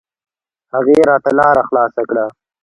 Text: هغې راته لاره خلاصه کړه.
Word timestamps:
هغې 0.73 0.97
راته 1.09 1.31
لاره 1.39 1.61
خلاصه 1.69 2.01
کړه. 2.09 2.25